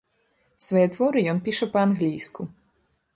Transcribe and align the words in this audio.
Свае 0.67 0.85
творы 0.95 1.19
ён 1.33 1.41
піша 1.47 1.65
па-англійску. 1.75 2.41